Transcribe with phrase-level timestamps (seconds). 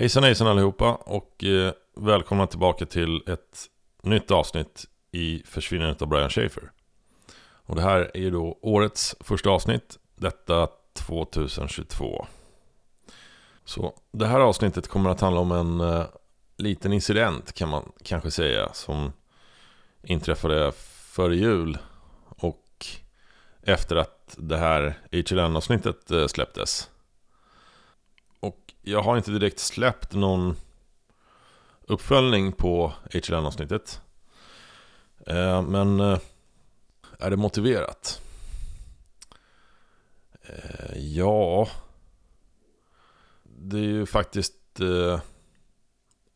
[0.00, 3.66] Hejsan hejsan allihopa och eh, välkomna tillbaka till ett
[4.02, 6.70] nytt avsnitt i Försvinnandet av Brian Schaefer.
[7.42, 12.26] Och det här är ju då årets första avsnitt, detta 2022.
[13.64, 16.04] Så det här avsnittet kommer att handla om en eh,
[16.58, 19.12] liten incident kan man kanske säga som
[20.02, 20.72] inträffade
[21.12, 21.78] före jul
[22.28, 22.86] och
[23.62, 26.90] efter att det här HLN-avsnittet eh, släpptes.
[28.82, 30.56] Jag har inte direkt släppt någon
[31.80, 34.00] uppföljning på HLN-avsnittet.
[35.26, 36.18] Eh, men eh,
[37.18, 38.22] är det motiverat?
[40.42, 41.68] Eh, ja,
[43.42, 45.20] det är ju faktiskt eh,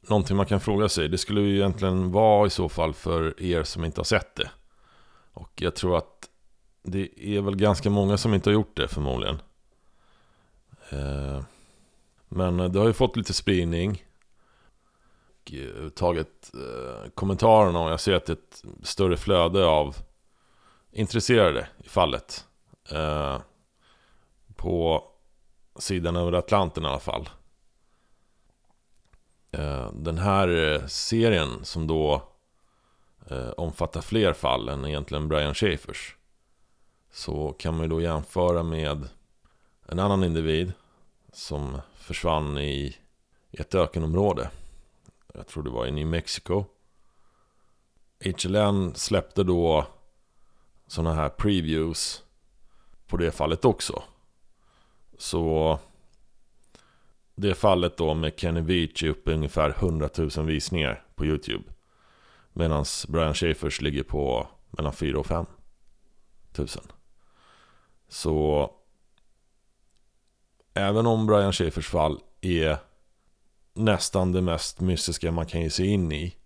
[0.08, 1.08] någonting man kan fråga sig.
[1.08, 4.50] Det skulle ju egentligen vara i så fall för er som inte har sett det.
[5.32, 6.28] Och jag tror att
[6.82, 9.42] det är väl ganska många som inte har gjort det förmodligen.
[10.90, 11.42] Eh,
[12.34, 14.04] men eh, det har ju fått lite spridning.
[15.42, 19.96] Och eh, tagit eh, kommentarerna och jag ser att det är ett större flöde av
[20.92, 22.46] intresserade i fallet.
[22.90, 23.38] Eh,
[24.56, 25.04] på
[25.78, 27.28] sidan över Atlanten i alla fall.
[29.52, 32.22] Eh, den här eh, serien som då
[33.30, 36.16] eh, omfattar fler fall än egentligen Brian Schafers.
[37.12, 39.08] Så kan man ju då jämföra med
[39.86, 40.72] en annan individ
[41.34, 42.96] som försvann i
[43.52, 44.50] ett ökenområde.
[45.34, 46.64] Jag tror det var i New Mexico.
[48.24, 49.86] HLN släppte då
[50.86, 52.22] sådana här previews
[53.06, 54.02] på det fallet också.
[55.18, 55.78] Så
[57.34, 61.64] det fallet då med Kenny Beach är uppe i ungefär 100 000 visningar på YouTube.
[62.52, 65.46] Medan Brian Schaefers ligger på mellan 4 och 5
[66.58, 66.68] 000.
[68.08, 68.70] Så
[70.74, 72.78] även om Brian Schäfers fall är
[73.74, 76.36] nästan det mest mystiska man kan ge sig in i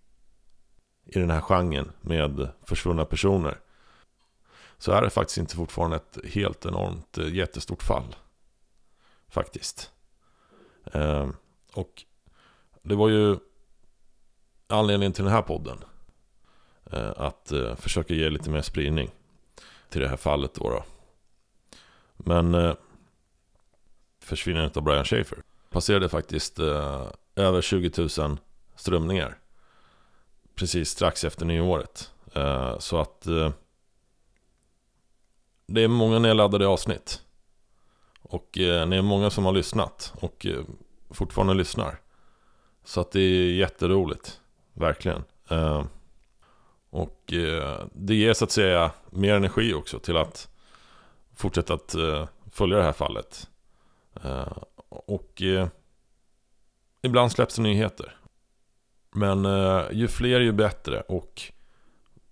[1.05, 3.57] i den här genren med försvunna personer
[4.77, 8.15] så är det faktiskt inte fortfarande ett helt enormt eh, jättestort fall.
[9.27, 9.91] Faktiskt.
[10.93, 11.29] Eh,
[11.73, 12.03] och
[12.81, 13.37] det var ju
[14.67, 15.83] anledningen till den här podden.
[16.91, 19.11] Eh, att eh, försöka ge lite mer spridning
[19.89, 20.69] till det här fallet då.
[20.69, 20.83] då.
[22.17, 22.75] Men eh,
[24.29, 25.37] försvinnandet av Brian Schaefer
[25.69, 28.37] passerade faktiskt eh, över 20 000
[28.75, 29.37] strömningar.
[30.55, 32.11] Precis strax efter nyåret.
[32.33, 33.51] Eh, så att eh,
[35.67, 37.21] det är många nedladdade avsnitt.
[38.21, 40.63] Och eh, ni är många som har lyssnat och eh,
[41.09, 41.99] fortfarande lyssnar.
[42.83, 44.41] Så att det är jätteroligt,
[44.73, 45.23] verkligen.
[45.49, 45.83] Eh,
[46.89, 50.49] och eh, det ger så att säga mer energi också till att
[51.35, 53.49] fortsätta att eh, följa det här fallet.
[54.23, 54.57] Eh,
[54.89, 55.67] och eh,
[57.01, 58.15] ibland släpps det nyheter.
[59.11, 61.41] Men eh, ju fler ju bättre och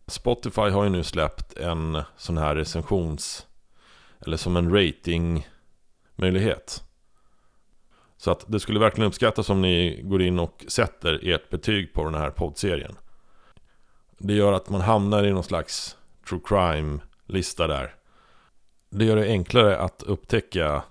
[0.07, 3.47] Spotify har ju nu släppt en sån här recensions
[4.19, 6.83] eller som en ratingmöjlighet.
[8.17, 12.03] Så att det skulle verkligen uppskattas om ni går in och sätter ert betyg på
[12.03, 12.95] den här poddserien.
[14.17, 15.97] Det gör att man hamnar i någon slags
[16.29, 17.95] true crime-lista där.
[18.89, 20.83] Det gör det enklare att upptäcka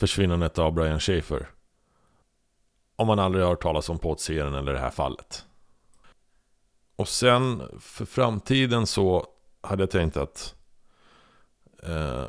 [0.00, 1.48] försvinnandet av Brian Schaefer.
[2.96, 5.44] Om man aldrig har hört talas om poddserien eller det här fallet.
[6.96, 9.26] Och sen för framtiden så
[9.60, 10.54] hade jag tänkt att
[11.82, 12.24] eh,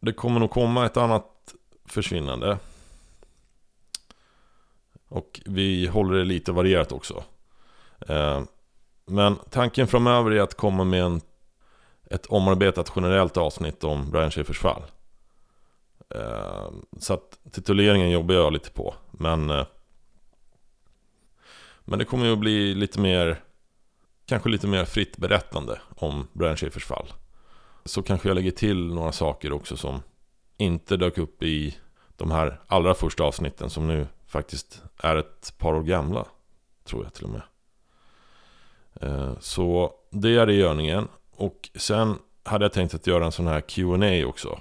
[0.00, 2.58] det kommer nog komma ett annat försvinnande.
[5.08, 7.24] Och vi håller det lite varierat också.
[8.08, 8.42] Eh,
[9.06, 11.20] men tanken framöver är att komma med en,
[12.10, 14.82] ett omarbetat generellt avsnitt om Brian Schaefers fall.
[16.14, 18.94] Ehm, så att tituleringen jobbar jag lite på.
[19.10, 19.66] Men, eh,
[21.84, 23.42] men det kommer ju att bli lite mer,
[24.26, 27.12] kanske lite mer fritt berättande om Brian Schiffers fall.
[27.84, 30.02] Så kanske jag lägger till några saker också som
[30.56, 31.76] inte dök upp i
[32.16, 36.26] de här allra första avsnitten som nu faktiskt är ett par år gamla.
[36.84, 37.42] Tror jag till och med.
[39.00, 41.08] Ehm, så det är det i görningen.
[41.30, 44.60] Och sen hade jag tänkt att göra en sån här Q&A också.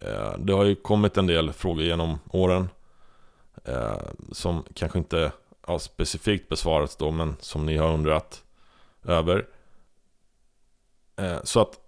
[0.00, 2.68] Eh, det har ju kommit en del frågor genom åren.
[3.64, 3.98] Eh,
[4.32, 8.42] som kanske inte har specifikt besvarats då, men som ni har undrat
[9.04, 9.46] över.
[11.16, 11.80] Eh, så att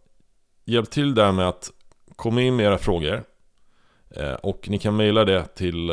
[0.65, 1.71] hjälp till där med att
[2.17, 3.25] komma in med era frågor.
[4.43, 5.91] Och ni kan mejla det till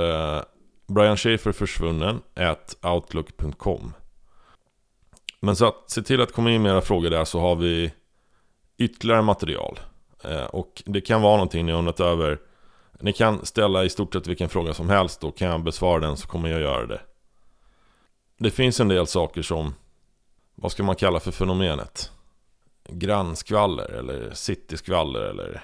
[0.88, 3.94] Brian Schaefer försvunnen at outlook.com
[5.40, 7.94] Men så att se till att komma in med era frågor där så har vi
[8.78, 9.80] ytterligare material.
[10.30, 12.40] Eh, och det kan vara någonting ni har undrat över
[13.00, 16.18] Ni kan ställa i stort sett vilken fråga som helst och kan jag besvara den
[16.18, 17.02] så kommer jag göra det.
[18.38, 19.74] Det finns en del saker som,
[20.56, 22.12] vad ska man kalla för fenomenet?
[22.90, 25.64] Grannskvaller eller cityskvaller eller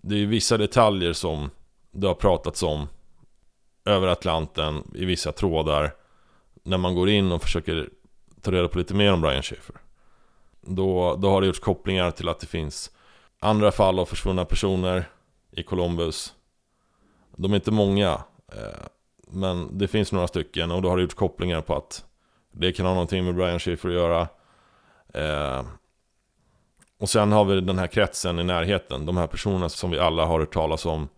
[0.00, 1.50] Det är vissa detaljer som
[1.90, 2.86] det har pratats om
[3.84, 5.94] över Atlanten i vissa trådar
[6.62, 7.88] när man går in och försöker
[8.42, 9.76] ta reda på lite mer om Brian Schaefer.
[10.60, 12.90] Då, då har det gjorts kopplingar till att det finns
[13.40, 15.04] andra fall av försvunna personer
[15.50, 16.34] i Columbus.
[17.36, 18.86] De är inte många, eh,
[19.28, 22.04] men det finns några stycken och då har det gjorts kopplingar på att
[22.52, 24.28] det kan ha någonting med Brian Schiffer att göra.
[25.14, 25.66] Eh,
[26.98, 30.24] och sen har vi den här kretsen i närheten, de här personerna som vi alla
[30.24, 31.08] har hört talas om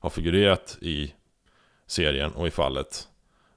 [0.00, 1.14] har figurerat i
[1.86, 3.08] serien och i fallet.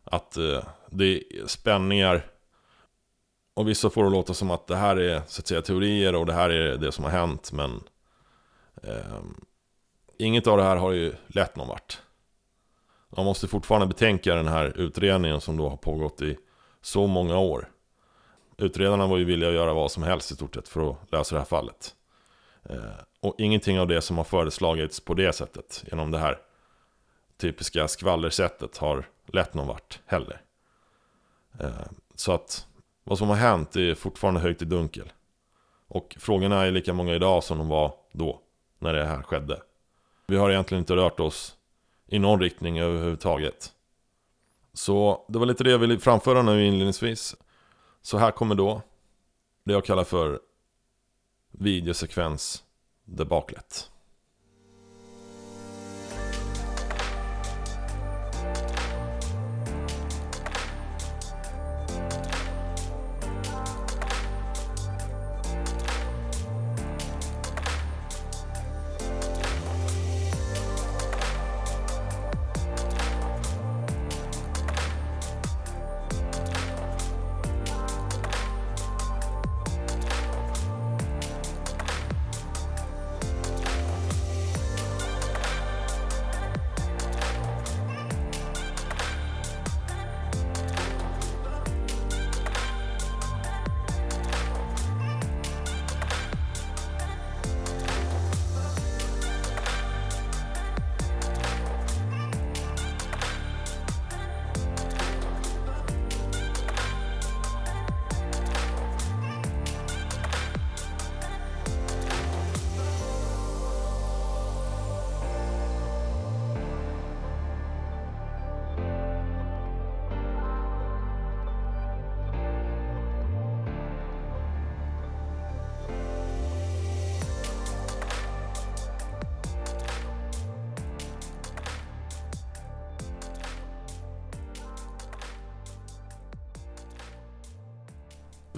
[0.04, 2.26] Att eh, det är spänningar
[3.54, 6.26] och vissa får det låta som att det här är så att säga teorier och
[6.26, 7.84] det här är det som har hänt men
[8.84, 9.46] Ehm,
[10.18, 12.02] inget av det här har ju lett någon vart.
[13.10, 16.38] Man måste fortfarande betänka den här utredningen som då har pågått i
[16.82, 17.72] så många år.
[18.58, 21.36] Utredarna var ju villiga att göra vad som helst i stort sett för att lösa
[21.36, 21.96] det här fallet.
[22.64, 22.80] Ehm,
[23.20, 26.38] och ingenting av det som har föreslagits på det sättet, genom det här
[27.38, 30.42] typiska skvallersättet, har lett någon vart heller.
[31.60, 32.68] Ehm, så att
[33.04, 35.12] vad som har hänt är fortfarande högt i dunkel.
[35.88, 38.42] Och frågorna är lika många idag som de var då,
[38.82, 39.62] när det här skedde.
[40.28, 41.58] Vi har egentligen inte rört oss
[42.08, 43.74] i någon riktning överhuvudtaget.
[44.74, 47.36] Så det var lite det jag ville framföra nu inledningsvis.
[48.02, 48.82] Så här kommer då
[49.64, 50.40] det jag kallar för
[51.52, 52.64] videosekvens
[53.06, 53.92] debaklet.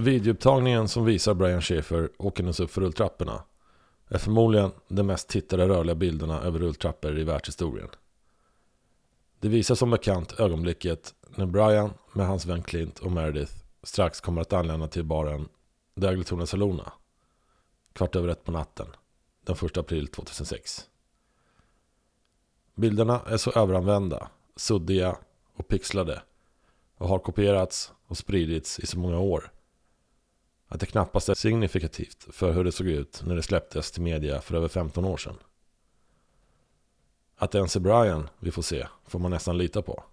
[0.04, 3.44] Videoupptagningen som visar Brian Schaefer åkandes upp för rulltrapporna
[4.08, 7.90] är förmodligen de mest tittade rörliga bilderna över rulltrappor i världshistorien.
[9.40, 13.54] Det visar som bekant ögonblicket när Brian med hans vän Clint och Meredith
[13.84, 15.48] strax kommer att anlända till baren
[15.96, 16.94] Dagletornet Salona
[17.94, 18.88] kvart över ett på natten
[19.46, 20.90] den 1 april 2006.
[22.76, 25.18] Bilderna är så överanvända, suddiga
[25.56, 26.22] och pixlade
[26.98, 29.54] och har kopierats och spridits i så många år
[30.74, 34.42] att det knappast är signifikativt för hur det såg ut när det släpptes till media
[34.42, 35.36] för över 15 år sedan.
[37.36, 40.04] Att det ens är Brian vi får se får man nästan lita på.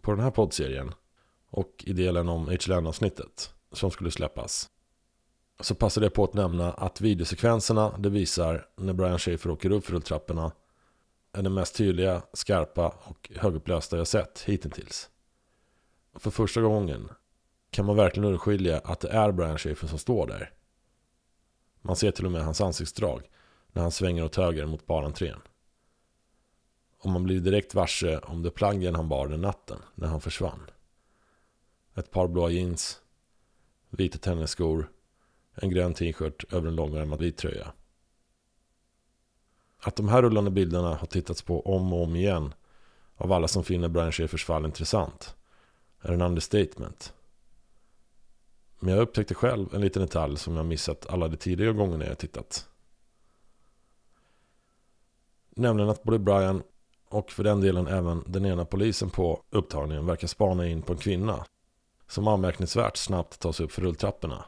[0.00, 0.94] På den här poddserien
[1.50, 4.70] och i delen om HLN-avsnittet som skulle släppas
[5.60, 9.84] så passade jag på att nämna att videosekvenserna det visar när Brian Schaefer åker upp
[9.84, 10.52] för rulltrapporna
[11.32, 15.10] är den mest tydliga, skarpa och högupplösta jag sett hittills.
[16.14, 17.08] För första gången
[17.70, 20.52] kan man verkligen urskilja att det är Brian Schaefer som står där.
[21.80, 23.22] Man ser till och med hans ansiktsdrag
[23.72, 25.40] när han svänger åt höger mot barentrén.
[26.98, 30.70] Och man blir direkt varse om det plaggen han bar den natten när han försvann.
[31.94, 33.00] Ett par blåa jeans,
[33.90, 34.90] vita tennisskor,
[35.54, 37.72] en grön t-shirt över en långärmad vit tröja.
[39.78, 42.54] Att de här rullande bilderna har tittats på om och om igen
[43.16, 45.36] av alla som finner Brian Schaefers fall intressant
[46.00, 47.14] är en understatement.
[48.80, 52.18] Men jag upptäckte själv en liten detalj som jag missat alla de tidigare gångerna jag
[52.18, 52.68] tittat.
[55.56, 56.62] Nämligen att både Brian
[57.08, 60.98] och för den delen även den ena polisen på upptagningen verkar spana in på en
[60.98, 61.44] kvinna
[62.08, 64.44] som anmärkningsvärt snabbt tar sig upp för rulltrapporna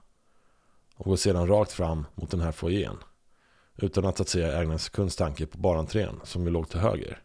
[0.97, 2.97] och går sedan rakt fram mot den här foajén
[3.77, 7.23] utan att, att se ägna en sekunds tanke på barentrén som ju låg till höger.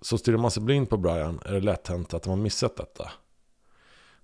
[0.00, 3.10] Så stirrar man sig blind på Brian är det lätt hänt att man missat detta.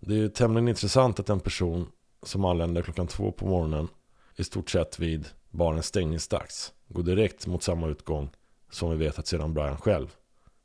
[0.01, 1.93] Det är ju tämligen intressant att en person
[2.23, 3.89] som anländer klockan två på morgonen
[4.37, 8.31] i stort sett vid barens stängningsdags går direkt mot samma utgång
[8.71, 10.15] som vi vet att sedan Brian själv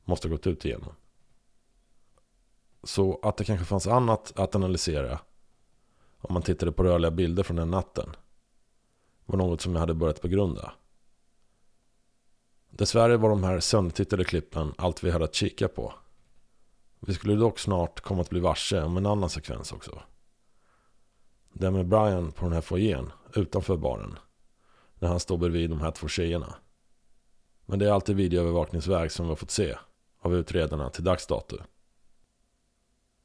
[0.04, 0.94] måste ha gått ut igenom.
[2.84, 5.20] Så att det kanske fanns annat att analysera
[6.18, 8.10] om man tittade på rörliga bilder från den natten
[9.26, 10.74] var något som jag hade börjat begrunda.
[12.70, 15.94] Dessvärre var de här söndertittade klippen allt vi hade att kika på.
[17.08, 20.02] Vi skulle dock snart komma att bli varse om en annan sekvens också.
[21.54, 24.18] Den med Brian på den här foajén utanför baren.
[25.00, 26.56] När han står bredvid de här två tjejerna.
[27.66, 29.76] Men det är alltid videoövervakningsväg som vi har fått se
[30.20, 31.58] av utredarna till dags dato.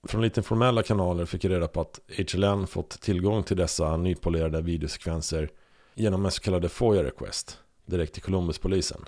[0.03, 4.63] Från lite informella kanaler fick jag reda på att HLN fått tillgång till dessa nypolerade
[4.63, 5.51] videosekvenser
[5.95, 9.05] genom en så kallade FOIA request direkt till Columbuspolisen.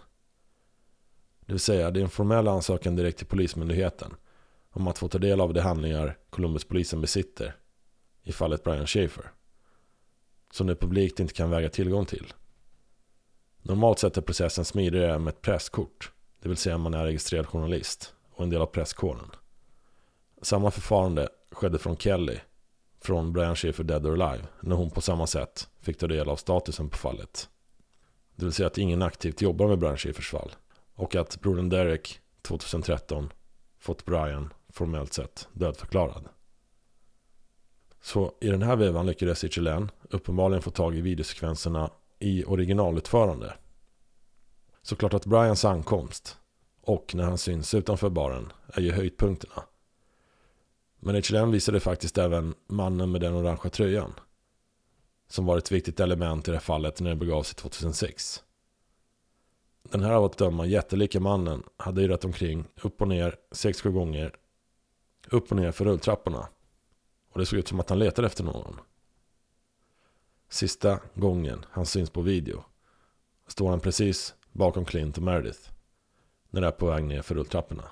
[1.47, 4.15] Det vill säga det är en formell ansökan direkt till Polismyndigheten
[4.73, 7.57] om att få ta del av de handlingar Columbuspolisen besitter
[8.23, 9.33] i fallet Brian Schaefer.
[10.51, 12.33] Som det publikt inte kan väga tillgång till.
[13.63, 16.13] Normalt sett är processen smidigare med ett presskort,
[16.43, 19.31] det vill säga man är registrerad journalist och en del av presskåren.
[20.43, 22.39] Samma förfarande skedde från Kelly
[23.01, 26.37] från Brian Schaefer Dead or Alive när hon på samma sätt fick ta del av
[26.37, 27.49] statusen på fallet.
[28.37, 30.53] Det vill säga att ingen aktivt jobbar med Brian Schaefers fall
[30.95, 33.33] och att brodern Derek 2013
[33.79, 36.29] fått Brian formellt sett dödförklarad.
[38.01, 43.55] Så i den här vevan lyckades HLN uppenbarligen få tag i videosekvenserna i originalutförande.
[44.83, 46.39] Såklart att Brians ankomst
[46.81, 49.63] och när han syns utanför baren är ju höjdpunkterna.
[51.01, 54.13] Men HLM visade faktiskt även mannen med den orangea tröjan.
[55.29, 58.43] Som var ett viktigt element i det här fallet när det begav sig 2006.
[59.83, 64.35] Den här av att döma jättelika mannen hade irrat omkring upp och ner 6-7 gånger.
[65.29, 66.49] Upp och ner för rulltrapporna.
[67.33, 68.81] Och det såg ut som att han letade efter någon.
[70.49, 72.65] Sista gången han syns på video
[73.47, 75.71] står han precis bakom Clint och Meredith.
[76.51, 77.85] När de är på väg ner för rulltrapporna.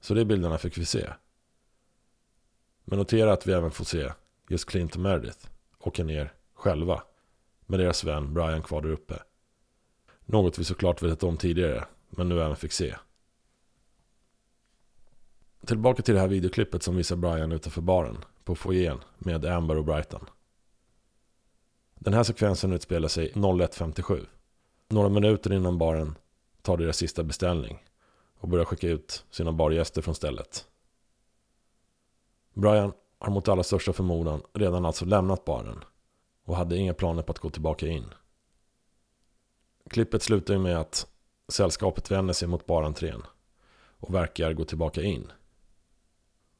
[0.00, 1.12] Så de bilderna fick vi se.
[2.84, 4.12] Men notera att vi även får se
[4.48, 7.02] just Clint och Meredith åka ner själva
[7.66, 9.22] med deras vän Brian kvar där uppe.
[10.24, 12.94] Något vi såklart vetat om tidigare, men nu även fick se.
[15.66, 19.84] Tillbaka till det här videoklippet som visar Brian utanför baren på foajén med Amber och
[19.84, 20.26] Brighton.
[21.94, 24.26] Den här sekvensen utspelar sig 01.57.
[24.88, 26.18] Några minuter innan baren
[26.62, 27.84] tar deras sista beställning
[28.38, 30.66] och börjar skicka ut sina bargäster från stället.
[32.54, 35.84] Brian har mot allra största förmodan redan alltså lämnat baren
[36.44, 38.14] och hade inga planer på att gå tillbaka in.
[39.90, 41.06] Klippet slutar ju med att
[41.48, 43.22] sällskapet vänder sig mot barentrén
[43.98, 45.32] och verkar gå tillbaka in.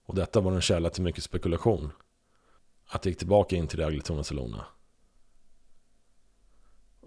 [0.05, 1.93] Och detta var en källa till mycket spekulation.
[2.87, 4.67] Att det gick tillbaka in till Ragletona Salona.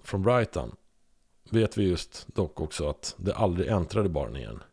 [0.04, 0.75] Från Brighton
[1.51, 4.63] vet vi just dock också att det aldrig äntrade baren igen.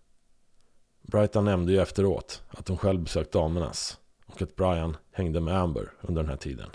[1.03, 5.93] Brighton nämnde ju efteråt att hon själv besökt damernas och att Brian hängde med Amber
[6.01, 6.71] under den här tiden.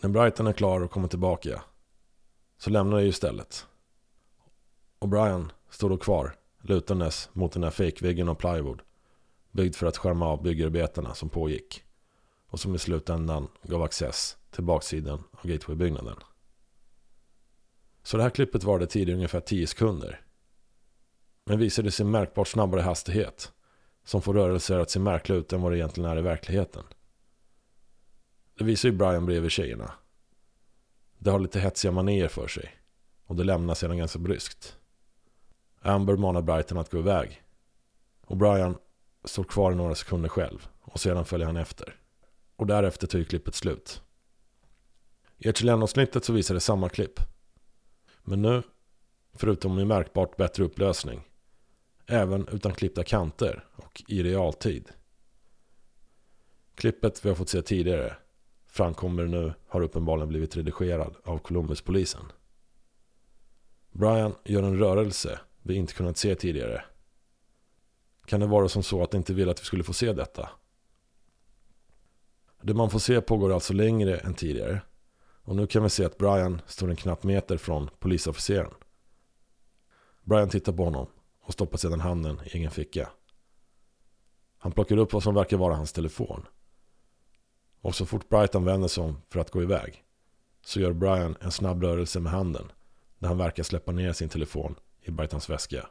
[0.00, 1.62] När Brighton är klar och kommer tillbaka
[2.58, 3.66] så lämnar ju stället.
[4.98, 8.82] Och Brian står då kvar lutandes mot den här fejkväggen av plywood
[9.56, 11.84] byggd för att skärma av byggarbetena som pågick
[12.46, 16.16] och som i slutändan gav access till baksidan av Gateway-byggnaden.
[18.02, 20.20] Så det här klippet var det tid i ungefär 10 sekunder.
[21.44, 23.52] Men visade sin märkbart snabbare hastighet
[24.04, 26.84] som får rörelser att se märkliga ut än vad det egentligen är i verkligheten.
[28.58, 29.92] Det visar ju Brian bredvid tjejerna.
[31.18, 32.76] Det har lite hetsiga manér för sig.
[33.26, 34.76] Och det lämnar sedan ganska bryskt.
[35.80, 37.42] Amber manar Brighton att gå iväg.
[38.26, 38.78] Och Brian
[39.26, 40.68] står kvar i några sekunder själv.
[40.80, 41.96] Och sedan följer han efter.
[42.56, 44.02] Och därefter tar ju klippet slut.
[45.38, 47.20] I Echeleno-snittet så visar det samma klipp.
[48.22, 48.62] Men nu,
[49.34, 51.28] förutom i märkbart bättre upplösning,
[52.06, 54.88] även utan klippta kanter och i realtid.
[56.74, 58.16] Klippet vi har fått se tidigare
[58.66, 62.32] framkommer nu har uppenbarligen blivit redigerad av Columbuspolisen.
[63.90, 66.84] Brian gör en rörelse vi inte kunnat se tidigare.
[68.26, 70.50] Kan det vara som så att de inte vill att vi skulle få se detta?
[72.62, 74.80] Det man får se pågår alltså längre än tidigare.
[75.42, 78.74] Och nu kan vi se att Brian står en knapp meter från polisofficeren.
[80.22, 81.06] Brian tittar på honom
[81.40, 83.08] och stoppar sedan handen i egen ficka.
[84.58, 86.46] Han plockar upp vad som verkar vara hans telefon.
[87.80, 90.04] Och så fort Brighton vänder sig om för att gå iväg
[90.64, 92.72] så gör Brian en snabb rörelse med handen
[93.18, 95.88] där han verkar släppa ner sin telefon i Brightons väska.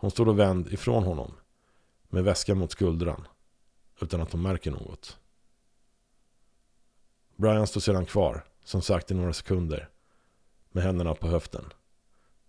[0.00, 1.32] Hon står och vänd ifrån honom
[2.08, 3.28] med väskan mot skuldran
[4.00, 5.18] utan att hon märker något.
[7.36, 9.88] Brian står sedan kvar, som sagt i några sekunder,
[10.70, 11.64] med händerna på höften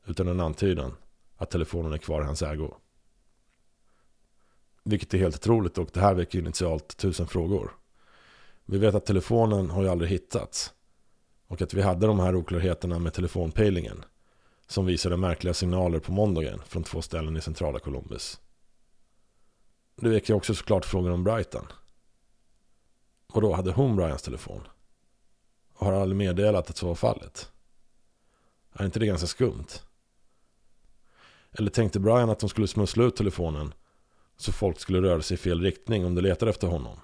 [0.05, 0.96] utan en antydan
[1.38, 2.74] att telefonen är kvar i hans ägo.
[4.84, 7.72] Vilket är helt otroligt och det här väcker initialt tusen frågor.
[8.65, 10.74] Vi vet att telefonen har ju aldrig hittats.
[11.48, 14.05] Och att vi hade de här oklarheterna med telefonpejlingen.
[14.71, 18.39] Som visade märkliga signaler på måndagen från två ställen i centrala Columbus.
[19.95, 21.65] Det väcker också såklart frågan om Brighton.
[23.33, 24.67] Och då hade hon Brians telefon?
[25.73, 27.51] Och har aldrig meddelat att så var fallet?
[28.73, 29.67] Är inte det ganska skumt?
[31.51, 33.73] Eller tänkte Brian att de skulle smussla ut telefonen
[34.37, 36.99] så folk skulle röra sig i fel riktning om de letade efter honom?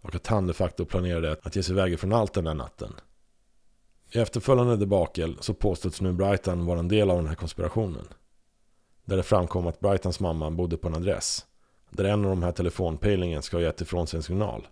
[0.00, 2.94] Och att han de facto planerade att ge sig iväg från allt den där natten.
[4.14, 8.08] I efterföljande debakel så påstås nu Brighton vara en del av den här konspirationen.
[9.04, 11.46] Där det framkom att Brightons mamma bodde på en adress.
[11.90, 14.68] Där en av de här telefonpejlingen ska ha gett ifrån sig en signal.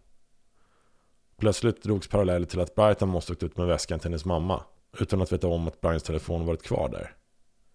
[1.37, 4.65] Plötsligt drogs paralleller till att Brighton måste åkt ut med väskan till hennes mamma.
[4.99, 7.15] Utan att veta om att Brians telefon varit kvar där.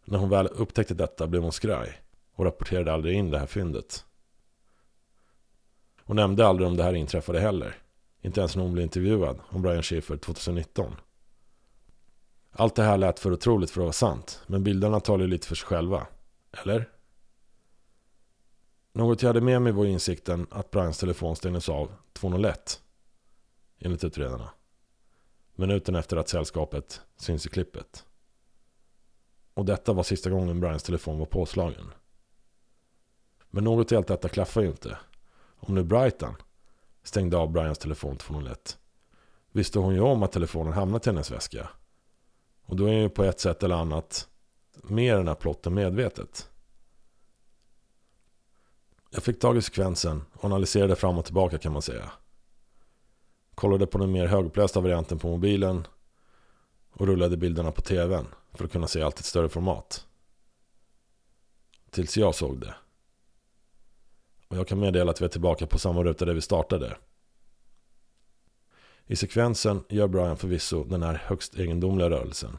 [0.06, 2.02] När hon väl upptäckte detta blev hon skraj.
[2.34, 4.06] Och rapporterade aldrig in det här fyndet.
[6.04, 7.76] Hon nämnde aldrig om det här inträffade heller.
[8.22, 10.96] Inte ens när hon blev intervjuad om Brian Schiffer 2019.
[12.60, 14.42] Allt det här lät för otroligt för att vara sant.
[14.48, 16.08] Men bilderna talar ju lite för sig själva.
[16.52, 16.90] Eller?
[18.94, 22.82] Något jag hade med mig var insikten att Brians telefon stängdes av 201.
[23.80, 24.50] Enligt utredarna.
[25.56, 28.06] Minuten efter att sällskapet syns i klippet.
[29.54, 31.92] Och detta var sista gången Brians telefon var påslagen.
[33.50, 34.98] Men något i allt detta klaffar ju inte.
[35.60, 36.36] Om nu Brighton
[37.04, 38.78] stängde av Brians telefon 201
[39.52, 41.70] visste hon ju om att telefonen hamnat i hennes väska.
[42.68, 44.28] Och då är ju på ett sätt eller annat
[44.84, 46.50] med den här plotten medvetet.
[49.10, 52.12] Jag fick tag i sekvensen och analyserade fram och tillbaka kan man säga.
[53.56, 55.88] Kollade på den mer högupplösta varianten på mobilen
[56.92, 60.06] och rullade bilderna på tvn för att kunna se allt i ett större format.
[61.90, 62.76] Tills jag såg det.
[64.48, 66.98] Och jag kan meddela att vi är tillbaka på samma ruta där vi startade.
[69.08, 72.58] I sekvensen gör Brian förvisso den här högst egendomliga rörelsen.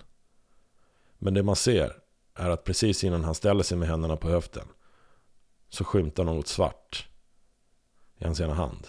[1.19, 1.93] Men det man ser
[2.35, 4.69] är att precis innan han ställer sig med händerna på höften
[5.69, 7.09] så skymtar något svart
[8.19, 8.89] i hans ena hand.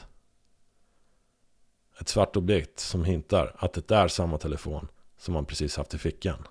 [1.99, 5.97] Ett svart objekt som hintar att det är samma telefon som han precis haft i
[5.97, 6.47] fickan.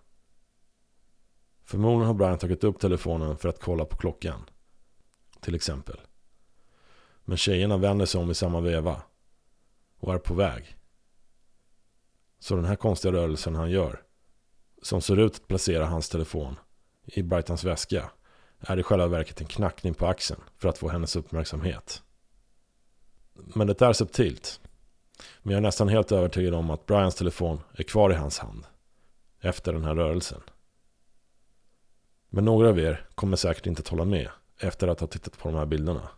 [1.64, 4.50] Förmodligen har Brian tagit upp telefonen för att kolla på klockan.
[5.40, 6.00] Till exempel.
[7.24, 9.02] Men tjejerna vänder sig om i samma veva.
[9.98, 10.77] Och är på väg.
[12.38, 14.02] Så den här konstiga rörelsen han gör.
[14.82, 16.56] Som ser ut att placera hans telefon
[17.04, 18.10] i Brightons väska.
[18.60, 22.02] Är i själva verket en knackning på axeln för att få hennes uppmärksamhet.
[23.54, 24.60] Men det är subtilt.
[25.42, 28.66] Men jag är nästan helt övertygad om att Brians telefon är kvar i hans hand.
[29.40, 30.40] Efter den här rörelsen.
[32.30, 35.48] Men några av er kommer säkert inte att hålla med efter att ha tittat på
[35.48, 36.08] de här bilderna.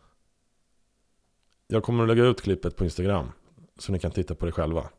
[1.67, 3.33] Jag kommer att lägga ut klippet på Instagram
[3.79, 4.91] så ni kan titta på det själva.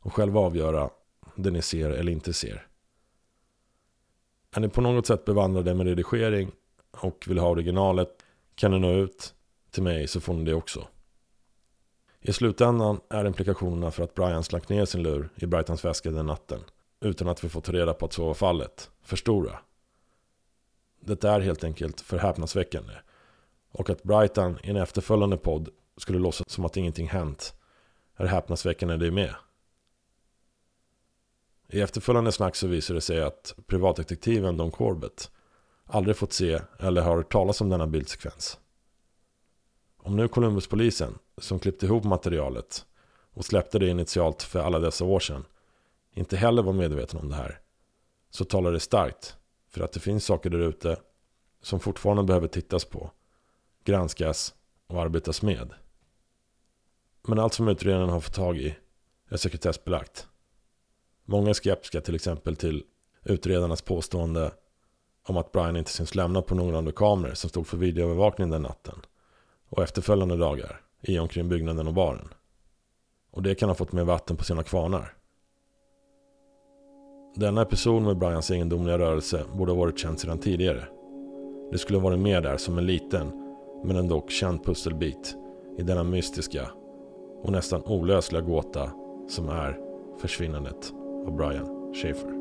[0.00, 0.90] Och själva avgöra
[1.34, 2.66] det ni ser eller inte ser.
[4.50, 6.50] Är ni på något sätt bevandrade med redigering
[6.90, 8.08] och vill ha originalet
[8.54, 9.34] kan ni nå ut
[9.70, 10.88] till mig så får ni det också.
[12.20, 16.26] I slutändan är implikationerna för att Brian slank ner sin lur i Brightons väska den
[16.26, 16.60] natten
[17.00, 19.58] utan att vi fått reda på att så var fallet för stora.
[21.00, 22.92] Det är helt enkelt för häpnadsväckande.
[23.72, 27.54] Och att Brighton i en efterföljande podd skulle låtsas som att ingenting hänt
[28.16, 29.34] är häpnadsväckande det med.
[31.72, 35.30] I efterföljande snack så visar det sig att privatdetektiven Don Corbett
[35.86, 38.58] aldrig fått se eller hört talas om denna bildsekvens.
[39.96, 42.86] Om nu Columbuspolisen, som klippte ihop materialet
[43.32, 45.44] och släppte det initialt för alla dessa år sedan,
[46.12, 47.60] inte heller var medveten om det här,
[48.30, 49.36] så talar det starkt
[49.68, 50.96] för att det finns saker där ute
[51.62, 53.10] som fortfarande behöver tittas på,
[53.84, 54.54] granskas
[54.86, 55.74] och arbetas med.
[57.22, 58.76] Men allt som utredaren har fått tag i
[59.28, 60.26] är sekretessbelagt.
[61.24, 62.84] Många är skeptiska till exempel till
[63.24, 64.50] utredarnas påstående
[65.28, 68.50] om att Brian inte syns lämna på någon av de kameror som stod för videoövervakning
[68.50, 68.98] den natten
[69.68, 72.28] och efterföljande dagar i och omkring byggnaden och baren.
[73.30, 75.14] Och det kan ha fått mer vatten på sina kvarnar.
[77.34, 80.88] Denna episod med Brians egendomliga rörelse borde ha varit känd sedan tidigare.
[81.72, 83.32] Det skulle ha varit med där som en liten,
[83.84, 85.36] men ändå känd pusselbit
[85.78, 86.70] i denna mystiska
[87.42, 88.90] och nästan olösliga gåta
[89.28, 89.78] som är
[90.20, 90.92] försvinnandet
[91.26, 92.40] av Brian Schaefer.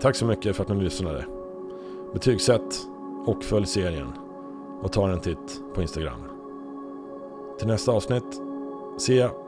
[0.00, 1.26] Tack så mycket för att ni lyssnade.
[2.12, 2.86] Betygsätt
[3.26, 4.12] och följ serien.
[4.82, 6.20] Och ta en titt på Instagram.
[7.58, 8.40] Till nästa avsnitt.
[8.98, 9.43] Se jag